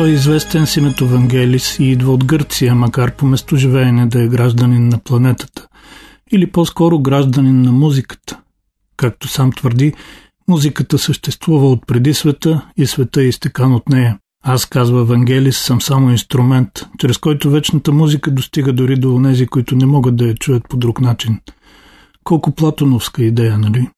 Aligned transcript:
Той 0.00 0.08
е 0.08 0.12
известен 0.12 0.66
с 0.66 0.76
името 0.76 1.08
Вангелис 1.08 1.78
и 1.78 1.84
идва 1.84 2.12
от 2.12 2.24
Гърция, 2.24 2.74
макар 2.74 3.16
по 3.16 3.26
местоживеене 3.26 4.06
да 4.06 4.22
е 4.22 4.28
гражданин 4.28 4.88
на 4.88 4.98
планетата. 4.98 5.66
Или 6.32 6.46
по-скоро 6.46 6.98
гражданин 6.98 7.62
на 7.62 7.72
музиката. 7.72 8.38
Както 8.96 9.28
сам 9.28 9.52
твърди, 9.52 9.92
музиката 10.48 10.98
съществува 10.98 11.70
от 11.70 11.86
преди 11.86 12.14
света 12.14 12.62
и 12.76 12.86
света 12.86 13.22
е 13.22 13.24
изтекан 13.24 13.74
от 13.74 13.88
нея. 13.88 14.18
Аз, 14.44 14.66
казва 14.66 15.04
Вангелис, 15.04 15.58
съм 15.58 15.80
само 15.80 16.10
инструмент, 16.10 16.70
чрез 16.98 17.18
който 17.18 17.50
вечната 17.50 17.92
музика 17.92 18.30
достига 18.30 18.72
дори 18.72 18.96
до 18.96 19.14
онези, 19.14 19.46
които 19.46 19.76
не 19.76 19.86
могат 19.86 20.16
да 20.16 20.26
я 20.26 20.34
чуят 20.34 20.68
по 20.68 20.76
друг 20.76 21.00
начин. 21.00 21.40
Колко 22.24 22.54
платоновска 22.54 23.22
идея, 23.22 23.58
нали? 23.58 23.88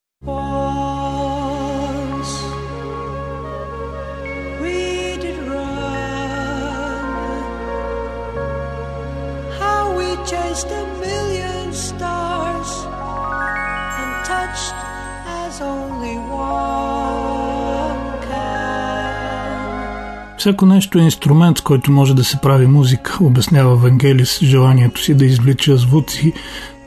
Всяко 20.42 20.66
нещо 20.66 20.98
е 20.98 21.02
инструмент, 21.02 21.58
с 21.58 21.60
който 21.60 21.92
може 21.92 22.14
да 22.14 22.24
се 22.24 22.40
прави 22.42 22.66
музика, 22.66 23.18
обяснява 23.20 23.76
Вангелис 23.76 24.38
желанието 24.42 25.00
си 25.00 25.14
да 25.14 25.24
извлича 25.24 25.76
звуци, 25.76 26.32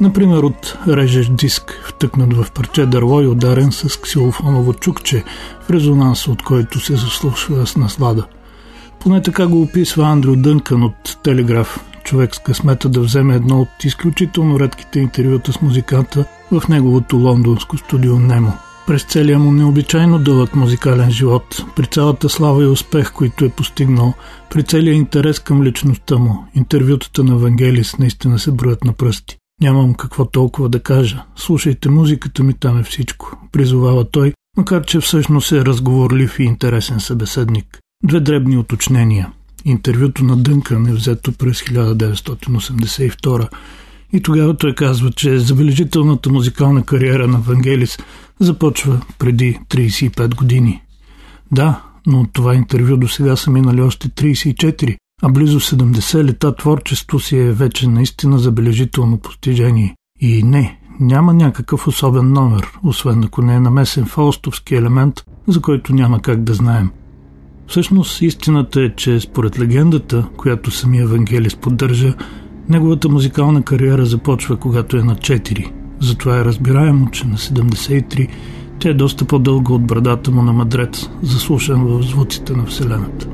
например 0.01 0.37
от 0.37 0.77
режещ 0.87 1.35
диск, 1.35 1.81
втъкнат 1.87 2.33
в 2.33 2.51
парче 2.51 2.85
дърво 2.85 3.21
и 3.21 3.27
ударен 3.27 3.71
с 3.71 4.01
ксилофоново 4.01 4.73
чукче, 4.73 5.23
в 5.61 5.69
резонанс 5.69 6.27
от 6.27 6.43
който 6.43 6.79
се 6.79 6.95
заслушва 6.95 7.67
с 7.67 7.77
наслада. 7.77 8.25
Поне 8.99 9.21
така 9.21 9.47
го 9.47 9.61
описва 9.61 10.07
Андрю 10.07 10.35
Дънкан 10.35 10.83
от 10.83 11.17
Телеграф, 11.23 11.79
човек 12.03 12.35
с 12.35 12.39
късмета 12.39 12.89
да 12.89 12.99
вземе 12.99 13.35
едно 13.35 13.61
от 13.61 13.83
изключително 13.83 14.59
редките 14.59 14.99
интервюта 14.99 15.53
с 15.53 15.61
музиканта 15.61 16.25
в 16.51 16.67
неговото 16.69 17.17
лондонско 17.17 17.77
студио 17.77 18.19
Немо 18.19 18.53
през 18.87 19.03
целия 19.03 19.39
му 19.39 19.51
необичайно 19.51 20.19
дълъг 20.19 20.55
музикален 20.55 21.11
живот, 21.11 21.65
при 21.75 21.85
цялата 21.85 22.29
слава 22.29 22.63
и 22.63 22.67
успех, 22.67 23.13
който 23.13 23.45
е 23.45 23.49
постигнал, 23.49 24.13
при 24.49 24.63
целия 24.63 24.93
интерес 24.93 25.39
към 25.39 25.63
личността 25.63 26.17
му, 26.17 26.45
интервютата 26.55 27.23
на 27.23 27.37
Вангелис 27.37 27.97
наистина 27.97 28.39
се 28.39 28.51
броят 28.51 28.83
на 28.83 28.93
пръсти. 28.93 29.37
Нямам 29.61 29.93
какво 29.93 30.25
толкова 30.25 30.69
да 30.69 30.79
кажа. 30.79 31.23
Слушайте 31.35 31.89
музиката 31.89 32.43
ми, 32.43 32.53
там 32.53 32.79
е 32.79 32.83
всичко, 32.83 33.37
призовава 33.51 34.05
той, 34.11 34.33
макар 34.57 34.85
че 34.85 34.99
всъщност 34.99 35.51
е 35.51 35.65
разговорлив 35.65 36.39
и 36.39 36.43
интересен 36.43 36.99
събеседник. 36.99 37.79
Две 38.03 38.19
дребни 38.19 38.57
уточнения. 38.57 39.31
Интервюто 39.65 40.23
на 40.23 40.37
Дънкан 40.37 40.87
е 40.87 40.93
взето 40.93 41.31
през 41.31 41.61
1982 41.61 43.49
и 44.15 44.21
тогава 44.21 44.57
той 44.57 44.75
казва, 44.75 45.11
че 45.11 45.39
забележителната 45.39 46.29
музикална 46.29 46.83
кариера 46.83 47.27
на 47.27 47.37
Вангелис 47.37 47.97
започва 48.39 49.01
преди 49.19 49.59
35 49.69 50.35
години. 50.35 50.81
Да, 51.51 51.81
но 52.07 52.21
от 52.21 52.33
това 52.33 52.55
интервю 52.55 52.97
до 52.97 53.07
сега 53.07 53.35
са 53.35 53.51
минали 53.51 53.81
още 53.81 54.09
34, 54.09 54.97
а 55.21 55.29
близо 55.29 55.59
70 55.59 56.23
лета 56.23 56.55
творчество 56.55 57.19
си 57.19 57.37
е 57.37 57.51
вече 57.51 57.87
наистина 57.87 58.39
забележително 58.39 59.17
постижение. 59.17 59.95
И 60.21 60.43
не, 60.43 60.79
няма 60.99 61.33
някакъв 61.33 61.87
особен 61.87 62.33
номер, 62.33 62.71
освен 62.83 63.23
ако 63.23 63.41
не 63.41 63.55
е 63.55 63.59
намесен 63.59 64.05
фаустовски 64.05 64.75
елемент, 64.75 65.23
за 65.47 65.61
който 65.61 65.95
няма 65.95 66.21
как 66.21 66.43
да 66.43 66.53
знаем. 66.53 66.89
Всъщност 67.67 68.21
истината 68.21 68.81
е, 68.81 68.95
че 68.95 69.19
според 69.19 69.59
легендата, 69.59 70.27
която 70.37 70.71
самия 70.71 71.03
Евангелис 71.03 71.55
поддържа, 71.55 72.13
Неговата 72.69 73.09
музикална 73.09 73.63
кариера 73.63 74.05
започва 74.05 74.57
когато 74.57 74.97
е 74.97 75.03
на 75.03 75.15
4. 75.15 75.71
Затова 75.99 76.39
е 76.39 76.45
разбираемо, 76.45 77.11
че 77.11 77.27
на 77.27 77.37
73 77.37 78.29
тя 78.79 78.89
е 78.89 78.93
доста 78.93 79.25
по-дълга 79.25 79.73
от 79.73 79.87
брадата 79.87 80.31
му 80.31 80.41
на 80.41 80.53
мадрец, 80.53 81.09
заслушан 81.21 81.85
в 81.85 82.03
звуците 82.03 82.53
на 82.53 82.65
Вселената. 82.65 83.27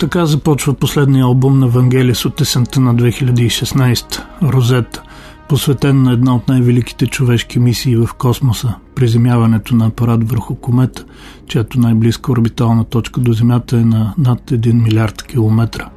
Така 0.00 0.26
започва 0.26 0.74
последния 0.74 1.24
албум 1.24 1.58
на 1.58 1.68
Вангелис 1.68 2.24
от 2.24 2.40
есента 2.40 2.80
на 2.80 2.94
2016– 2.94 4.22
Розета, 4.42 5.02
посветен 5.48 6.02
на 6.02 6.12
една 6.12 6.36
от 6.36 6.48
най-великите 6.48 7.06
човешки 7.06 7.58
мисии 7.58 7.96
в 7.96 8.08
космоса– 8.18 8.74
приземяването 8.94 9.74
на 9.74 9.86
апарат 9.86 10.30
върху 10.30 10.54
комета, 10.54 11.04
чиято 11.46 11.80
най-близка 11.80 12.32
орбитална 12.32 12.84
точка 12.84 13.20
до 13.20 13.32
Земята 13.32 13.76
е 13.76 13.84
на 13.84 14.14
над 14.18 14.50
1 14.50 14.82
милиард 14.82 15.22
километра. 15.22 15.88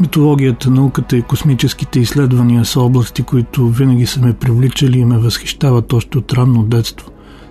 Митологията, 0.00 0.70
науката 0.70 1.16
и 1.16 1.22
космическите 1.22 2.00
изследвания 2.00 2.64
са 2.64 2.80
области, 2.80 3.22
които 3.22 3.68
винаги 3.68 4.06
са 4.06 4.20
ме 4.20 4.32
привличали 4.32 4.98
и 4.98 5.04
ме 5.04 5.18
възхищават 5.18 5.92
още 5.92 6.18
от 6.18 6.32
ранно 6.32 6.62
детство. 6.62 7.10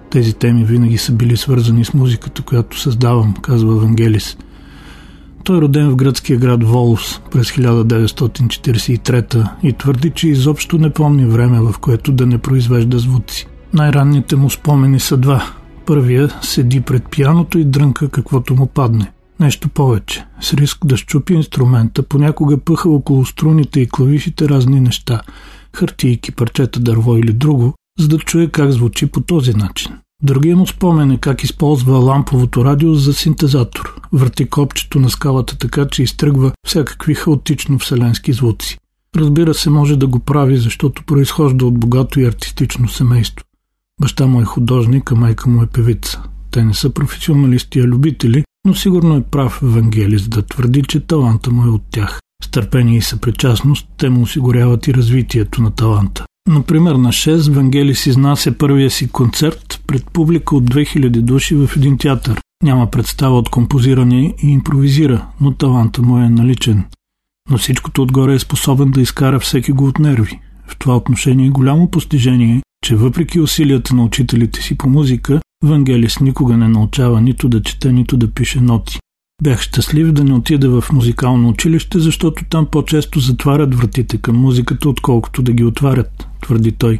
Тези 0.09 0.33
теми 0.33 0.63
винаги 0.63 0.97
са 0.97 1.11
били 1.11 1.37
свързани 1.37 1.85
с 1.85 1.93
музиката, 1.93 2.41
която 2.41 2.79
създавам, 2.79 3.33
казва 3.41 3.75
Вангелис– 3.75 4.37
той 5.43 5.57
е 5.57 5.61
роден 5.61 5.89
в 5.89 5.95
гръцкия 5.95 6.39
град 6.39 6.63
Волос 6.63 7.21
през 7.31 7.51
1943 7.51 9.49
и 9.63 9.73
твърди, 9.73 10.11
че 10.15 10.27
изобщо 10.27 10.77
не 10.77 10.89
помни 10.89 11.25
време, 11.25 11.61
в 11.61 11.75
което 11.79 12.11
да 12.11 12.25
не 12.25 12.37
произвежда 12.37 12.99
звуци. 12.99 13.47
Най-ранните 13.73 14.35
му 14.35 14.49
спомени 14.49 14.99
са 14.99 15.17
два. 15.17 15.43
Първия 15.85 16.29
седи 16.41 16.81
пред 16.81 17.09
пияното 17.09 17.59
и 17.59 17.65
дрънка 17.65 18.09
каквото 18.09 18.55
му 18.55 18.67
падне. 18.67 19.11
Нещо 19.39 19.69
повече. 19.69 20.25
С 20.41 20.53
риск 20.53 20.85
да 20.85 20.97
щупи 20.97 21.33
инструмента, 21.33 22.03
понякога 22.03 22.57
пъха 22.57 22.89
около 22.89 23.25
струните 23.25 23.79
и 23.79 23.89
клавишите 23.89 24.49
разни 24.49 24.79
неща, 24.79 25.21
хартийки, 25.75 26.31
парчета 26.31 26.79
дърво 26.79 27.17
или 27.17 27.33
друго, 27.33 27.73
за 27.99 28.07
да 28.07 28.17
чуе 28.17 28.47
как 28.47 28.71
звучи 28.71 29.05
по 29.05 29.21
този 29.21 29.53
начин. 29.53 29.91
Другия 30.23 30.57
му 30.57 30.67
спомен 30.67 31.11
е 31.11 31.17
как 31.17 31.43
използва 31.43 31.97
ламповото 31.97 32.65
радио 32.65 32.95
за 32.95 33.13
синтезатор. 33.13 34.01
Върти 34.11 34.49
копчето 34.49 34.99
на 34.99 35.09
скалата 35.09 35.57
така, 35.57 35.87
че 35.87 36.03
изтръгва 36.03 36.51
всякакви 36.67 37.13
хаотично 37.13 37.79
вселенски 37.79 38.33
звуци. 38.33 38.77
Разбира 39.15 39.53
се, 39.53 39.69
може 39.69 39.95
да 39.95 40.07
го 40.07 40.19
прави, 40.19 40.57
защото 40.57 41.03
произхожда 41.03 41.65
от 41.65 41.79
богато 41.79 42.19
и 42.19 42.25
артистично 42.25 42.89
семейство. 42.89 43.45
Баща 44.01 44.27
му 44.27 44.41
е 44.41 44.45
художник, 44.45 45.11
а 45.11 45.15
майка 45.15 45.49
му 45.49 45.63
е 45.63 45.67
певица. 45.67 46.21
Те 46.51 46.63
не 46.63 46.73
са 46.73 46.89
професионалисти, 46.89 47.79
а 47.79 47.83
любители, 47.83 48.43
но 48.65 48.73
сигурно 48.73 49.15
е 49.15 49.23
прав 49.23 49.59
евангелист 49.63 50.29
да 50.29 50.41
твърди, 50.41 50.83
че 50.83 50.99
таланта 50.99 51.51
му 51.51 51.63
е 51.63 51.69
от 51.69 51.83
тях. 51.91 52.19
С 52.43 52.51
търпение 52.51 52.97
и 52.97 53.01
съпричастност 53.01 53.87
те 53.97 54.09
му 54.09 54.21
осигуряват 54.21 54.87
и 54.87 54.93
развитието 54.93 55.61
на 55.61 55.71
таланта. 55.71 56.25
Например, 56.47 56.95
на 56.95 57.09
6 57.09 57.51
Вангелис 57.51 58.05
изнася 58.05 58.57
първия 58.57 58.89
си 58.89 59.09
концерт 59.09 59.81
пред 59.87 60.11
публика 60.13 60.55
от 60.55 60.63
2000 60.63 61.09
души 61.09 61.55
в 61.55 61.69
един 61.77 61.97
театър. 61.97 62.41
Няма 62.63 62.91
представа 62.91 63.37
от 63.37 63.49
композиране 63.49 64.33
и 64.43 64.47
импровизира, 64.47 65.27
но 65.41 65.51
таланта 65.51 66.01
му 66.01 66.17
е 66.17 66.29
наличен. 66.29 66.83
Но 67.49 67.57
всичкото 67.57 68.01
отгоре 68.01 68.33
е 68.33 68.39
способен 68.39 68.91
да 68.91 69.01
изкара 69.01 69.39
всеки 69.39 69.71
го 69.71 69.85
от 69.85 69.99
нерви. 69.99 70.39
В 70.67 70.77
това 70.77 70.97
отношение 70.97 71.49
голямо 71.49 71.91
постижение 71.91 72.55
е, 72.55 72.61
че 72.85 72.95
въпреки 72.95 73.39
усилията 73.39 73.95
на 73.95 74.03
учителите 74.03 74.61
си 74.61 74.77
по 74.77 74.89
музика, 74.89 75.41
Вангелис 75.63 76.19
никога 76.19 76.57
не 76.57 76.67
научава 76.67 77.21
нито 77.21 77.49
да 77.49 77.63
чете, 77.63 77.91
нито 77.91 78.17
да 78.17 78.31
пише 78.31 78.61
ноти. 78.61 78.99
Бях 79.43 79.61
щастлив 79.61 80.11
да 80.11 80.23
не 80.23 80.33
отида 80.33 80.81
в 80.81 80.91
музикално 80.91 81.49
училище, 81.49 81.99
защото 81.99 82.45
там 82.49 82.65
по-често 82.71 83.19
затварят 83.19 83.75
вратите 83.75 84.17
към 84.17 84.35
музиката, 84.35 84.89
отколкото 84.89 85.41
да 85.41 85.53
ги 85.53 85.63
отварят, 85.63 86.27
твърди 86.41 86.71
той. 86.71 86.99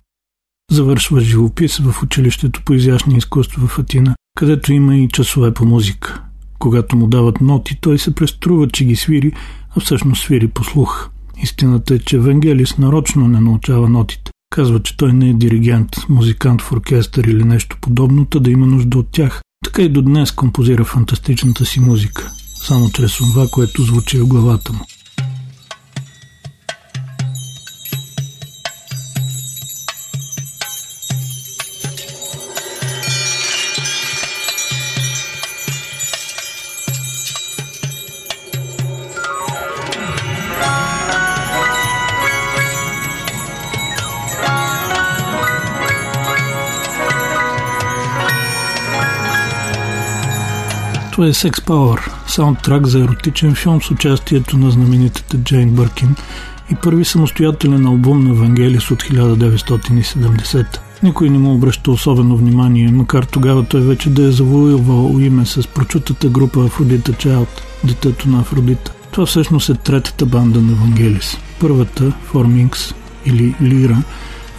Завършва 0.71 1.21
живопис 1.21 1.77
в 1.77 2.03
училището 2.03 2.61
по 2.65 2.73
изящни 2.73 3.17
изкуства 3.17 3.67
в 3.67 3.79
Атина, 3.79 4.15
където 4.37 4.73
има 4.73 4.95
и 4.95 5.07
часове 5.07 5.53
по 5.53 5.65
музика. 5.65 6.23
Когато 6.59 6.95
му 6.95 7.07
дават 7.07 7.41
ноти, 7.41 7.77
той 7.81 7.99
се 7.99 8.15
преструва, 8.15 8.67
че 8.67 8.85
ги 8.85 8.95
свири, 8.95 9.31
а 9.75 9.79
всъщност 9.79 10.23
свири 10.23 10.47
по 10.47 10.63
слух. 10.63 11.09
Истината 11.43 11.93
е, 11.93 11.99
че 11.99 12.15
Евангелис 12.15 12.77
нарочно 12.77 13.27
не 13.27 13.39
научава 13.39 13.89
нотите. 13.89 14.31
Казва, 14.49 14.83
че 14.83 14.97
той 14.97 15.13
не 15.13 15.29
е 15.29 15.33
диригент, 15.33 15.89
музикант 16.09 16.61
в 16.61 16.71
оркестър 16.71 17.23
или 17.23 17.43
нещо 17.43 17.77
подобно, 17.81 18.27
да 18.35 18.51
има 18.51 18.65
нужда 18.65 18.97
от 18.97 19.07
тях. 19.11 19.41
Така 19.63 19.81
и 19.81 19.89
до 19.89 20.01
днес 20.01 20.31
композира 20.31 20.86
фантастичната 20.86 21.65
си 21.65 21.80
музика, 21.80 22.31
само 22.68 22.89
чрез 22.89 23.18
това, 23.18 23.48
което 23.48 23.83
звучи 23.83 24.18
в 24.18 24.27
главата 24.27 24.74
му. 24.74 24.86
Това 51.13 51.27
е 51.27 51.33
Sex 51.33 51.51
Power, 51.51 52.12
саундтрак 52.27 52.88
за 52.88 53.00
еротичен 53.00 53.56
филм 53.56 53.81
с 53.81 53.92
участието 53.92 54.57
на 54.57 54.71
знаменитата 54.71 55.38
Джейн 55.38 55.69
Бъркин 55.69 56.15
и 56.71 56.75
първи 56.75 57.06
самостоятелен 57.06 57.86
албум 57.86 58.24
на 58.27 58.33
Вангелис 58.33 58.92
от 58.92 59.04
1970. 59.04 60.65
Никой 61.04 61.30
не 61.30 61.38
му 61.38 61.54
обръща 61.54 61.92
особено 61.92 62.38
внимание, 62.38 62.92
макар 62.92 63.24
тогава 63.24 63.63
той 63.63 63.81
вече 63.81 64.10
да 64.10 64.24
е 64.24 64.31
завоювал 64.31 65.19
име 65.19 65.45
с 65.45 65.68
прочутата 65.68 66.30
група 66.30 66.65
Афродита 66.65 67.13
Чайлд, 67.13 67.62
детето 67.83 68.30
на 68.30 68.39
Афродита. 68.39 68.92
Това 69.12 69.25
всъщност 69.25 69.69
е 69.69 69.74
третата 69.74 70.25
банда 70.25 70.62
на 70.62 70.74
Вангелис. 70.74 71.38
Първата, 71.60 72.13
Форминкс 72.25 72.94
или 73.25 73.56
Лира, 73.62 74.04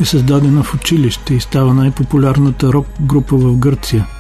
е 0.01 0.05
създадена 0.05 0.63
в 0.63 0.75
училище 0.75 1.35
и 1.35 1.41
става 1.41 1.75
най-популярната 1.75 2.73
рок 2.73 2.87
група 3.01 3.37
в 3.37 3.57
Гърция– 3.57 4.07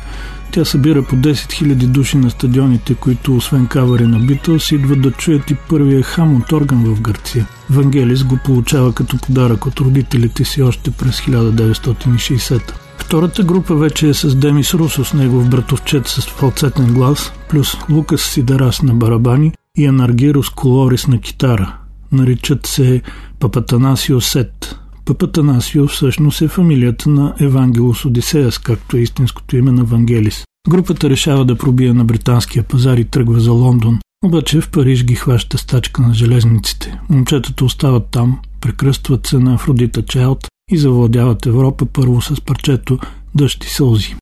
тя 0.55 0.65
събира 0.65 1.03
по 1.03 1.17
10 1.17 1.33
000 1.33 1.87
души 1.87 2.17
на 2.17 2.31
стадионите, 2.31 2.95
които 2.95 3.37
освен 3.37 3.67
кавари 3.67 4.07
на 4.07 4.19
Битълс 4.19 4.73
идват 4.73 5.03
да 5.03 5.11
чуят 5.11 5.51
и 5.51 5.55
първия 5.55 6.03
хам 6.03 6.37
от 6.37 6.53
орган 6.53 6.95
в 6.95 7.01
Гърция. 7.01 7.47
Вангелис 7.71 8.25
го 8.25 8.39
получава 8.45 8.93
като 8.93 9.19
подарък 9.19 9.67
от 9.67 9.81
родителите 9.81 10.45
си 10.45 10.63
още 10.63 10.91
през 10.91 11.21
1960 11.21 12.73
Втората 12.99 13.43
група 13.43 13.75
вече 13.75 14.09
е 14.09 14.15
с 14.15 14.35
Демис 14.35 14.75
Русос, 14.75 15.15
негов 15.15 15.49
братовчет 15.49 16.07
с 16.07 16.23
фалцетен 16.23 16.95
глас, 16.95 17.33
плюс 17.49 17.77
Лукас 17.91 18.21
Сидерас 18.21 18.83
на 18.83 18.95
барабани 18.95 19.53
и 19.79 19.87
Анаргирос 19.87 20.51
Колорис 20.51 21.07
на 21.07 21.21
китара. 21.21 21.77
Наричат 22.13 22.67
се 22.67 23.03
Папатанасио 23.41 24.21
Сет. 24.21 24.79
Папатанасио 25.05 25.87
всъщност 25.87 26.43
е 26.43 26.49
фамилията 26.49 27.11
на 27.11 27.35
Евангелос 27.41 28.05
Одисеяс, 28.05 28.59
както 28.59 28.97
е 28.97 29.01
истинското 29.01 29.57
име 29.57 29.73
на 29.73 29.85
Вангелис. 29.85 30.45
Групата 30.69 31.11
решава 31.11 31.45
да 31.45 31.59
пробие 31.59 31.93
на 31.93 32.05
британския 32.05 32.63
пазар 32.63 32.97
и 32.97 33.05
тръгва 33.05 33.41
за 33.41 33.53
Лондон, 33.53 33.99
обаче 34.25 34.61
в 34.61 34.71
Париж 34.71 35.05
ги 35.05 35.15
хваща 35.15 35.59
стачка 35.59 36.03
на 36.03 36.15
железниците. 36.15 37.01
Момчетата 37.11 37.65
остават 37.65 38.09
там, 38.11 38.39
прекръстват 38.61 39.27
се 39.27 39.39
на 39.39 39.55
Афродита 39.55 40.03
Чайлд 40.03 40.47
и 40.71 40.79
завладяват 40.79 41.47
Европа 41.47 41.87
първо 41.87 42.23
с 42.23 42.41
парчето 42.41 42.99
Дъжд 43.35 43.65
сълзи. 43.65 44.17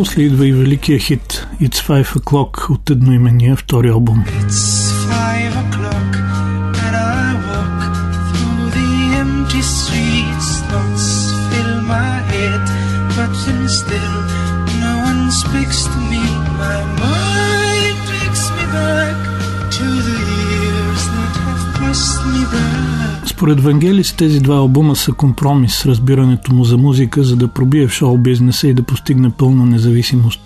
После 0.00 0.26
идва 0.26 0.44
и 0.46 0.52
великия 0.52 0.98
хит 0.98 1.46
It's 1.60 1.82
Five 1.86 2.08
O'Clock 2.14 2.70
от 2.70 2.90
едноимения 2.90 3.56
втори 3.56 3.90
албум. 3.90 4.24
It's 4.42 4.92
five 5.08 5.54
o'clock 5.64 6.12
and 6.84 6.94
I 6.94 7.34
walk 7.48 7.80
through 8.32 8.70
the 8.76 8.90
empty 9.22 9.62
streets 9.62 10.60
Thoughts 10.68 11.32
fill 11.50 11.80
my 11.82 12.20
head 12.32 12.64
but 13.16 13.32
still 13.68 14.16
no 14.80 14.92
one 15.08 15.30
speaks 15.30 15.84
to 15.84 15.98
me 16.10 16.22
My 16.58 16.80
mind 17.00 17.98
takes 18.12 18.50
me 18.50 18.64
back 18.72 19.19
според 23.41 23.61
Вангелис 23.63 24.13
тези 24.13 24.39
два 24.39 24.55
албума 24.55 24.95
са 24.95 25.13
компромис 25.13 25.75
с 25.75 25.85
разбирането 25.85 26.53
му 26.53 26.63
за 26.63 26.77
музика, 26.77 27.23
за 27.23 27.35
да 27.35 27.47
пробие 27.47 27.87
в 27.87 27.91
шоу-бизнеса 27.91 28.67
и 28.67 28.73
да 28.73 28.83
постигне 28.83 29.29
пълна 29.29 29.65
независимост. 29.65 30.39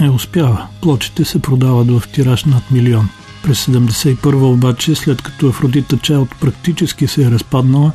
Е, 0.00 0.08
успява. 0.08 0.66
Плочите 0.82 1.24
се 1.24 1.42
продават 1.42 1.90
в 1.90 2.02
тираж 2.12 2.44
над 2.44 2.70
милион. 2.70 3.08
През 3.42 3.66
71 3.66 4.34
обаче, 4.34 4.94
след 4.94 5.22
като 5.22 5.48
Афродита 5.48 5.98
Чайлд 5.98 6.28
практически 6.40 7.06
се 7.06 7.22
е 7.22 7.30
разпаднала, 7.30 7.92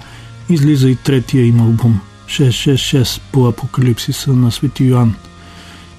излиза 0.50 0.90
и 0.90 0.96
третия 0.96 1.46
им 1.46 1.60
албум 1.60 2.00
666 2.26 3.22
по 3.32 3.48
апокалипсиса 3.48 4.34
на 4.34 4.52
Свети 4.52 4.84
Йоан. 4.84 5.16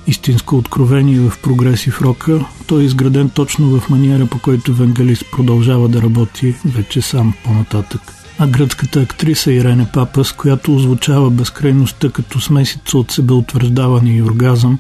Истинско 0.06 0.56
откровение 0.56 1.20
в 1.20 1.39
прогресив 1.43 2.01
рока, 2.03 2.44
той 2.67 2.82
е 2.82 2.84
изграден 2.84 3.31
точно 3.31 3.81
в 3.81 3.89
маниера, 3.89 4.27
по 4.27 4.39
който 4.39 4.74
Вангелис 4.74 5.24
продължава 5.32 5.89
да 5.89 6.03
работи 6.03 6.55
вече 6.65 7.03
сам 7.03 7.34
по-нататък 7.44 8.21
а 8.43 8.46
гръцката 8.46 9.01
актриса 9.01 9.53
Ирене 9.53 9.87
Папас, 9.93 10.32
която 10.32 10.75
озвучава 10.75 11.31
безкрайността 11.31 12.11
като 12.11 12.41
смесица 12.41 12.99
от 12.99 13.11
себеутвърждаване 13.11 14.17
и 14.17 14.22
оргазъм, 14.22 14.79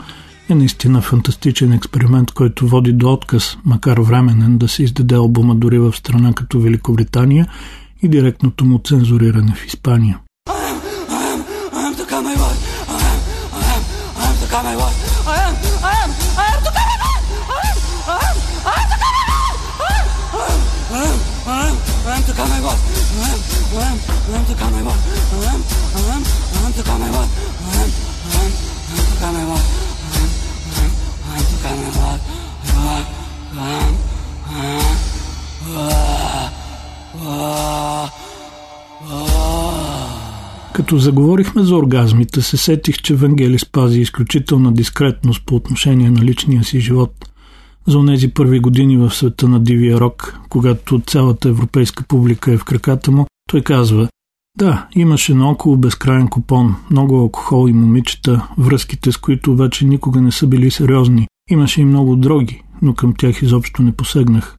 е 0.50 0.54
наистина 0.54 1.00
фантастичен 1.00 1.72
експеримент, 1.72 2.30
който 2.30 2.68
води 2.68 2.92
до 2.92 3.12
отказ, 3.12 3.56
макар 3.64 3.98
временен, 3.98 4.58
да 4.58 4.68
се 4.68 4.82
издаде 4.82 5.14
албума 5.14 5.54
дори 5.54 5.78
в 5.78 5.92
страна 5.96 6.32
като 6.32 6.60
Великобритания 6.60 7.46
и 8.02 8.08
директното 8.08 8.64
му 8.64 8.80
цензуриране 8.84 9.54
в 9.54 9.66
Испания. 9.66 10.18
to 14.52 15.01
Като 40.82 40.98
заговорихме 40.98 41.62
за 41.62 41.76
оргазмите, 41.76 42.42
се 42.42 42.56
сетих, 42.56 43.02
че 43.02 43.14
Вангели 43.14 43.58
спази 43.58 44.00
изключителна 44.00 44.72
дискретност 44.72 45.46
по 45.46 45.54
отношение 45.54 46.10
на 46.10 46.22
личния 46.22 46.64
си 46.64 46.80
живот– 46.80 47.12
за 47.86 47.98
онези 47.98 48.28
първи 48.28 48.60
години 48.60 48.96
в 48.96 49.10
света 49.10 49.48
на 49.48 49.60
дивия 49.60 50.00
рок, 50.00 50.40
когато 50.48 51.00
цялата 51.06 51.48
европейска 51.48 52.04
публика 52.08 52.52
е 52.52 52.56
в 52.56 52.64
краката 52.64 53.10
му, 53.10 53.26
той 53.50 53.60
казва 53.62 54.08
да, 54.58 54.88
имаше 54.94 55.34
наоколо 55.34 55.76
безкрайен 55.76 56.28
купон, 56.28 56.74
много 56.90 57.18
алкохол 57.18 57.68
и 57.68 57.72
момичета, 57.72 58.48
връзките 58.58 59.12
с 59.12 59.16
които 59.16 59.52
обаче 59.52 59.86
никога 59.86 60.20
не 60.20 60.32
са 60.32 60.46
били 60.46 60.70
сериозни. 60.70 61.26
Имаше 61.50 61.80
и 61.80 61.84
много 61.84 62.16
дроги, 62.16 62.62
но 62.82 62.94
към 62.94 63.14
тях 63.18 63.42
изобщо 63.42 63.82
не 63.82 63.92
посегнах. 63.92 64.56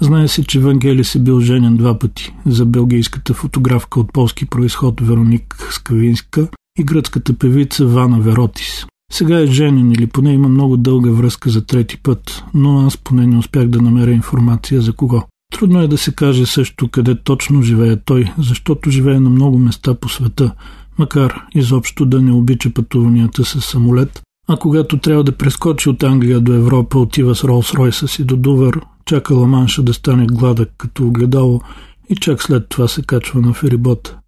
Знае 0.00 0.28
се, 0.28 0.44
че 0.44 0.60
Вангели 0.60 1.04
се 1.04 1.18
бил 1.18 1.40
женен 1.40 1.76
два 1.76 1.98
пъти 1.98 2.34
за 2.46 2.66
белгийската 2.66 3.34
фотографка 3.34 4.00
от 4.00 4.12
полски 4.12 4.46
происход 4.46 5.00
Вероник 5.00 5.68
Скавинска 5.70 6.48
и 6.78 6.84
гръцката 6.84 7.38
певица 7.38 7.86
Вана 7.86 8.20
Веротис. 8.20 8.86
Сега 9.12 9.40
е 9.40 9.46
женен 9.46 9.92
или 9.92 10.06
поне 10.06 10.32
има 10.32 10.48
много 10.48 10.76
дълга 10.76 11.10
връзка 11.10 11.50
за 11.50 11.66
трети 11.66 11.96
път, 11.96 12.44
но 12.54 12.86
аз 12.86 12.96
поне 12.96 13.26
не 13.26 13.38
успях 13.38 13.68
да 13.68 13.82
намеря 13.82 14.10
информация 14.10 14.80
за 14.80 14.92
кого. 14.92 15.22
Трудно 15.52 15.80
е 15.80 15.88
да 15.88 15.98
се 15.98 16.14
каже 16.14 16.46
също 16.46 16.88
къде 16.88 17.14
точно 17.14 17.62
живее 17.62 17.96
той, 17.96 18.32
защото 18.38 18.90
живее 18.90 19.20
на 19.20 19.30
много 19.30 19.58
места 19.58 19.94
по 19.94 20.08
света, 20.08 20.52
макар 20.98 21.42
изобщо 21.54 22.06
да 22.06 22.22
не 22.22 22.32
обича 22.32 22.70
пътуванията 22.70 23.44
с 23.44 23.60
самолет, 23.60 24.22
а 24.48 24.56
когато 24.56 24.98
трябва 24.98 25.24
да 25.24 25.32
прескочи 25.32 25.88
от 25.88 26.02
Англия 26.02 26.40
до 26.40 26.52
Европа, 26.52 26.98
отива 26.98 27.34
с 27.34 27.44
Ролс 27.44 27.74
Ройса 27.74 28.08
си 28.08 28.24
до 28.24 28.36
Дувър, 28.36 28.80
чака 29.06 29.34
Ламанша 29.34 29.82
да 29.82 29.94
стане 29.94 30.26
гладък 30.26 30.70
като 30.78 31.06
огледало 31.06 31.60
и 32.08 32.16
чак 32.16 32.42
след 32.42 32.68
това 32.68 32.88
се 32.88 33.02
качва 33.02 33.40
на 33.40 33.52
ферибота. 33.52 34.18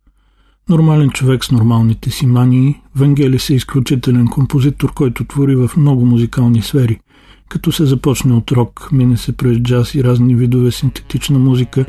Нормален 0.68 1.11
човек 1.11 1.44
с 1.44 1.50
нормалните 1.50 2.11
си 2.11 2.26
мании, 2.26 2.80
Вангелис 2.97 3.50
е 3.50 3.54
изключителен 3.54 4.26
композитор, 4.26 4.94
който 4.94 5.25
твори 5.25 5.56
в 5.56 5.70
много 5.76 6.06
музикални 6.06 6.62
сфери. 6.62 7.00
Като 7.49 7.73
се 7.73 7.87
започне 7.87 8.35
от 8.35 8.52
рок, 8.52 8.88
мине 8.92 9.16
се 9.16 9.37
през 9.37 9.58
джаз 9.58 9.94
и 9.94 10.04
разни 10.04 10.35
видове 10.35 10.70
синтетична 10.70 11.38
музика, 11.38 11.85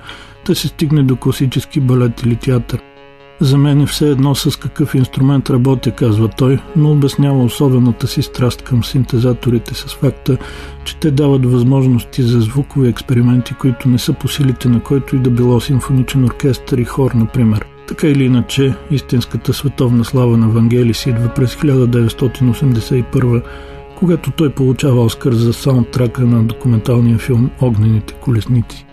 да 0.46 0.56
се 0.56 0.68
стигне 0.68 1.04
до 1.04 1.16
класически 1.16 1.80
балет 1.80 2.22
или 2.22 2.36
театър. 2.36 2.89
За 3.42 3.58
мен 3.58 3.82
е 3.82 3.86
все 3.86 4.10
едно 4.10 4.36
с 4.36 4.60
какъв 4.60 4.96
инструмент 4.96 5.50
работя, 5.50 5.92
казва 5.92 6.28
той, 6.28 6.60
но 6.76 6.92
обяснява 6.92 7.44
особената 7.44 8.08
си 8.08 8.22
страст 8.22 8.62
към 8.62 8.84
синтезаторите 8.84 9.74
с 9.74 9.94
факта, 9.94 10.38
че 10.86 10.98
те 10.98 11.12
дават 11.12 11.46
възможности 11.46 12.24
за 12.24 12.42
звукови 12.42 12.90
експерименти, 12.90 13.54
които 13.54 13.90
не 13.90 13.98
са 13.98 14.14
по 14.14 14.28
силите 14.28 14.70
на 14.70 14.84
който 14.84 15.16
и 15.16 15.20
да 15.20 15.30
било 15.30 15.60
симфоничен 15.60 16.26
оркестър 16.26 16.78
и 16.78 16.86
хор, 16.86 17.12
например. 17.12 17.66
Така 17.88 18.08
или 18.08 18.24
иначе, 18.24 18.76
истинската 18.92 19.54
световна 19.54 20.06
слава 20.06 20.38
на 20.38 20.50
Вангелис 20.50 21.06
идва 21.06 21.30
през 21.34 21.56
1981 21.56 23.44
когато 24.00 24.32
той 24.32 24.50
получава 24.50 25.04
Оскар 25.04 25.32
за 25.32 25.54
саундтрака 25.54 26.22
на 26.22 26.44
документалния 26.44 27.18
филм 27.18 27.50
Огнените 27.62 28.14
колесници. 28.14 28.86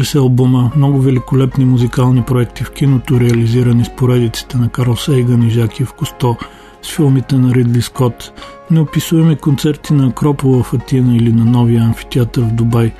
Се 0.00 0.18
албума, 0.18 0.70
много 0.76 1.00
великолепни 1.00 1.64
музикални 1.64 2.22
проекти 2.22 2.64
в 2.64 2.70
киното, 2.70 3.20
реализирани 3.20 3.84
с 3.84 3.96
поредиците 3.96 4.58
на 4.58 4.68
Карл 4.68 4.96
Сейган 4.96 5.42
и 5.42 5.50
Жакив 5.50 5.92
Косто, 5.92 6.36
с 6.82 6.96
филмите 6.96 7.36
на 7.36 7.54
Ридли 7.54 7.82
Скотт, 7.82 8.32
неописуеми 8.70 9.36
концерти 9.36 9.92
на 9.92 10.06
Акропола 10.06 10.62
в 10.62 10.74
Атина 10.74 11.16
или 11.16 11.32
на 11.32 11.44
новия 11.44 11.82
амфитеатър 11.82 12.42
в 12.42 12.52
Дубай. 12.52 12.92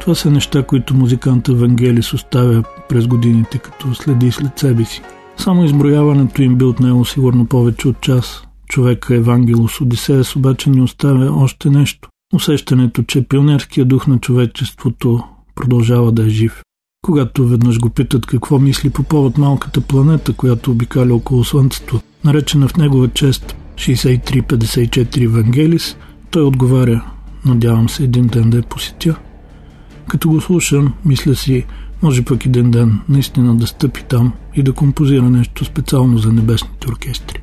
Това 0.00 0.14
са 0.14 0.30
неща, 0.30 0.62
които 0.62 0.94
музиканта 0.94 1.54
Вангелис 1.54 2.12
оставя 2.12 2.62
през 2.88 3.06
годините, 3.06 3.58
като 3.58 3.94
следи 3.94 4.30
след 4.30 4.58
себе 4.58 4.84
си. 4.84 5.02
Само 5.36 5.64
изброяването 5.64 6.42
им 6.42 6.56
би 6.56 6.64
отнело 6.64 7.04
сигурно 7.04 7.46
повече 7.46 7.88
от 7.88 8.00
час. 8.00 8.42
Човека 8.68 9.14
Евангелос 9.14 9.80
Одисеес 9.80 10.36
обаче 10.36 10.70
ни 10.70 10.80
оставя 10.80 11.42
още 11.42 11.70
нещо. 11.70 12.08
Усещането, 12.34 13.02
че 13.02 13.28
пионерският 13.28 13.88
дух 13.88 14.06
на 14.06 14.18
човечеството 14.18 15.24
продължава 15.58 16.12
да 16.12 16.26
е 16.26 16.28
жив. 16.28 16.62
Когато 17.02 17.48
веднъж 17.48 17.78
го 17.78 17.90
питат 17.90 18.26
какво 18.26 18.58
мисли 18.58 18.90
по 18.90 19.02
повод 19.02 19.38
малката 19.38 19.80
планета, 19.80 20.32
която 20.32 20.70
обикаля 20.70 21.14
около 21.14 21.44
Слънцето, 21.44 22.00
наречена 22.24 22.68
в 22.68 22.76
негова 22.76 23.08
чест 23.08 23.56
6354 23.76 25.28
Вангелис, 25.28 25.96
той 26.30 26.42
отговаря 26.42 27.04
Надявам 27.44 27.88
се 27.88 28.04
един 28.04 28.26
ден 28.26 28.50
да 28.50 28.56
я 28.56 28.62
посетя. 28.62 29.16
Като 30.08 30.28
го 30.28 30.40
слушам, 30.40 30.94
мисля 31.04 31.34
си, 31.34 31.64
може 32.02 32.24
пък 32.24 32.46
един 32.46 32.70
ден 32.70 33.00
наистина 33.08 33.56
да 33.56 33.66
стъпи 33.66 34.04
там 34.08 34.32
и 34.54 34.62
да 34.62 34.72
композира 34.72 35.30
нещо 35.30 35.64
специално 35.64 36.18
за 36.18 36.32
небесните 36.32 36.88
оркестри. 36.88 37.42